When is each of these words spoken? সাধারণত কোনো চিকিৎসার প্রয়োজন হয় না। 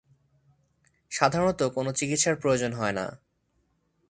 সাধারণত 1.11 1.61
কোনো 1.75 1.89
চিকিৎসার 1.91 2.35
প্রয়োজন 2.35 2.71
হয় 2.73 2.91
না। 2.91 3.05